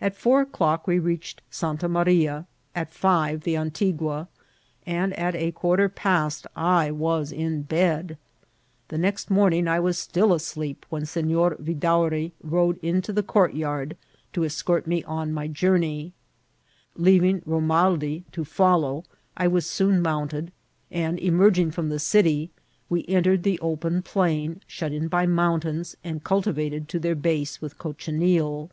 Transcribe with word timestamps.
At 0.00 0.16
four 0.16 0.40
o'clock 0.40 0.88
we 0.88 0.98
reached 0.98 1.42
Santa 1.48 1.88
Maria, 1.88 2.48
at 2.74 2.90
five 2.90 3.42
the 3.42 3.56
Antigua, 3.56 4.26
and 4.84 5.14
at 5.16 5.36
a 5.36 5.52
quarter 5.52 5.88
past 5.88 6.48
I 6.56 6.90
was 6.90 7.30
in 7.30 7.62
bed* 7.62 8.18
The 8.88 8.98
next 8.98 9.30
morning 9.30 9.68
I 9.68 9.78
was 9.78 9.96
still 9.96 10.32
asleep 10.34 10.84
when 10.88 11.06
Senor 11.06 11.54
Vidaury 11.60 12.32
rode 12.42 12.78
into 12.78 13.12
the 13.12 13.22
courtyard 13.22 13.96
to 14.32 14.44
escort 14.44 14.88
me 14.88 15.04
on 15.04 15.32
my 15.32 15.46
journey. 15.46 16.14
Leaving 16.96 17.40
Romaldi 17.46 18.24
to 18.32 18.44
follow, 18.44 19.04
I 19.36 19.46
was 19.46 19.66
soon 19.70 20.02
mounted; 20.02 20.50
and 20.90 21.16
emerging 21.20 21.70
from 21.70 21.90
the 21.90 22.00
city, 22.00 22.50
we 22.90 23.06
entered 23.06 23.44
the 23.44 23.60
open 23.60 24.02
plain, 24.02 24.62
shut 24.66 24.90
in 24.92 25.06
by 25.06 25.26
mountains, 25.26 25.94
and 26.02 26.24
cultivated 26.24 26.88
to 26.88 26.98
their 26.98 27.14
base 27.14 27.60
with 27.60 27.78
cochineal. 27.78 28.72